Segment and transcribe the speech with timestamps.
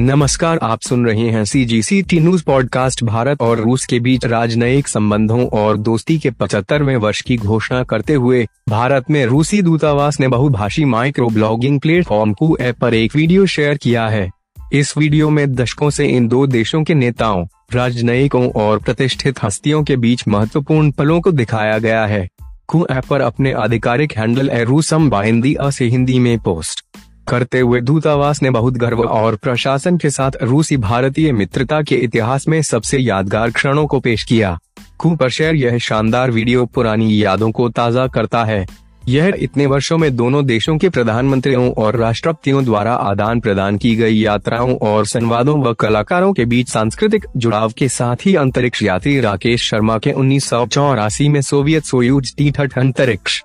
[0.00, 3.98] नमस्कार, आप सुन रहे हैं C G C T news podcast Bharat और रूस के
[4.00, 9.62] बीच राजनयिक संबंधों और दोस्ती के पचहत्तरवें वर्ष की घोषणा करते हुए, भारत में रूसी
[9.62, 14.30] दूतावास ने बहुभाषी micro blogging platform Koo app पर एक वीडियो शेयर किया है।
[14.72, 19.96] इस वीडियो में दशकों से इन दो देशों के नेताओं, राजनयिकों और प्रतिष्ठित हस्तियों के
[19.96, 22.28] बीच महत्वपूर्ण पलों को दिखाया गया है।
[22.68, 26.87] कू ऐप पर अपने आधिकारिक हैंडल ए रूसम बाहिंदी से हिंदी में पोस्ट।
[27.28, 32.48] करते हुए दूतावास ने बहुत गर्व और प्रशासन के साथ रूसी भारतीय मित्रता के इतिहास
[32.48, 34.58] में सबसे यादगार क्षणों को पेश किया।
[35.06, 38.66] पर शेयर यह शानदार वीडियो पुरानी यादों को ताज़ा करता है।
[39.08, 44.14] यह इतने वर्षों में दोनों देशों के प्रधानमंत्रियों और राष्ट्रपतियों द्वारा आदान प्रदान की गई
[44.14, 49.68] यात्राओं और संवादों व कलाकारों के बीच सांस्कृतिक जुड़ाव के साथ ही अंतरिक्ष यात्री राकेश
[49.70, 53.42] शर्मा के उन्नीस सौ चौरासी में सोवियत सोयूज टी अंतरिक्ष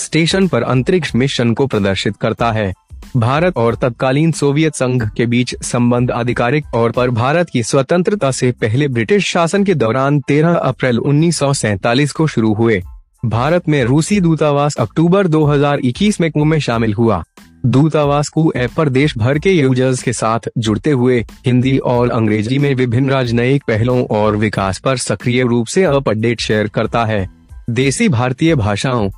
[0.00, 2.72] स्टेशन पर अंतरिक्ष मिशन को प्रदर्शित करता है।
[3.16, 8.52] भारत और तत्कालीन सोवियत संघ के बीच संबंध आधिकारिक तौर पर भारत की स्वतंत्रता से
[8.52, 12.82] पहले ब्रिटिश शासन के दौरान 13 अप्रैल उन्नीस को शुरू हुए।
[13.24, 17.24] भारत में रूसी दूतावास अक्टूबर 2021 में कुंभ में शामिल हुआ।
[17.66, 22.58] दूतावास को ऐप पर देश भर के यूज़र्स के साथ जुड़ते हुए हिंदी और अंग्रेज़ी
[22.58, 27.28] में विभिन्न राजनयिक पहलों और विकास पर सक्रिय रूप से अप अपडेट शेयर करता है।
[27.70, 29.10] देसी भारतीय भाषाओं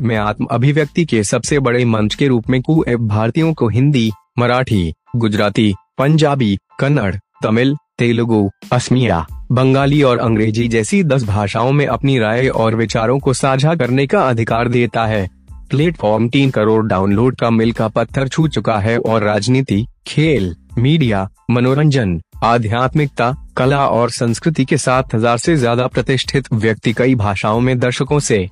[0.00, 4.10] में आत्म अभिव्यक्ति के सबसे बड़े मंच के रूप में कु ऐप भारतीयों को हिंदी,
[4.38, 12.18] मराठी, गुजराती, पंजाबी, कन्नड़, तमिल, तेलुगु, असमिया, बंगाली और अंग्रेज़ी जैसी दस भाषाओं में अपनी
[12.18, 15.28] राय और विचारों को साझा करने का अधिकार देता है।
[15.70, 21.28] प्लेटफॉर्म तीन करोड़ डाउनलोड का मिल का पत्थर छू चुका है और राजनीति, खेल, मीडिया,
[21.50, 27.78] मनोरंजन, आध्यात्मिकता, कला और संस्कृति के सात हज़ार से ज़्यादा प्रतिष्ठित व्यक्ति कई भाषाओं में
[27.78, 28.48] दर्शकों से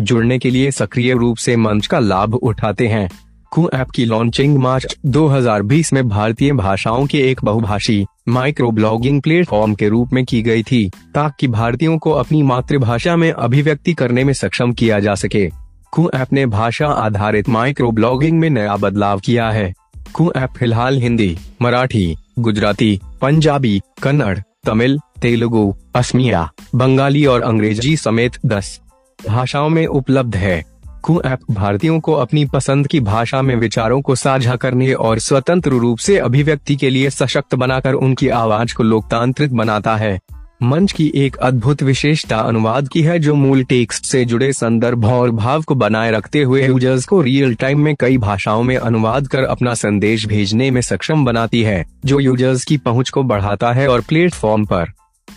[0.00, 3.10] जुड़ने के लिए सक्रिय रूप से मंच का लाभ उठाते हैं।
[3.50, 9.74] कू ऐप की लॉन्चिंग मार्च 2020 में भारतीय भाषाओं के एक बहुभाषी माइक्रो ब्लॉगिंग प्लेटफॉर्म
[9.74, 14.32] के रूप में की गई थी, ताकि भारतीयों को अपनी मातृभाषा में अभिव्यक्ति करने में
[14.32, 15.50] सक्षम किया जा सके।
[15.92, 19.74] कू ऐप ने भाषा आधारित माइक्रो ब्लॉगिंग में नया बदलाव किया है।
[20.14, 28.32] कू ऐप फ़िलहाल हिंदी, मराठी, गुजराती, पंजाबी, कन्नड़, तमिल, तेलुगु, असमिया, बंगाली और अंग्रेज़ी समेत
[28.46, 28.80] दस।
[29.28, 30.64] भाषाओं में उपलब्ध है।
[31.02, 35.70] कु ऐप भारतीयों को अपनी पसंद की भाषा में विचारों को साझा करने और स्वतंत्र
[35.70, 40.20] रूप से अभिव्यक्ति के लिए सशक्त बनाकर उनकी आवाज़ को लोकतांत्रिक बनाता है।
[40.62, 45.30] मंच की एक अद्भुत विशेषता अनुवाद की है जो मूल टेक्स्ट से जुड़े संदर्भ और
[45.30, 49.42] भाव को बनाए रखते हुए यूज़र्स को रियल टाइम में कई भाषाओं में अनुवाद कर
[49.42, 54.00] अपना संदेश भेजने में सक्षम बनाती है, जो यूज़र्स की पहुँच को बढ़ाता है और
[54.00, 54.92] प्लेटफॉर्म पर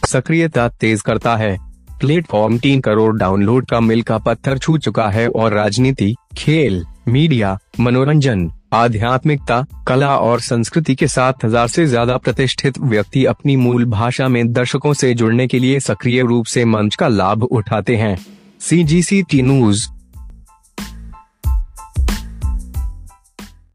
[0.05, 1.66] सक्रियता तेज करता है।
[1.99, 7.57] प्लेटफॉर्म तीन करोड़ डाउनलोड का मिल का पत्थर छू चुका है और राजनीति, खेल, मीडिया,
[7.79, 14.27] मनोरंजन, आध्यात्मिकता, कला और संस्कृति के साथ हज़ार से ज़्यादा प्रतिष्ठित व्यक्ति अपनी मूल भाषा
[14.27, 18.17] में दर्शकों से जुड़ने के लिए सक्रिय रूप से मंच का लाभ उठाते हैं।
[18.59, 19.87] C G C T news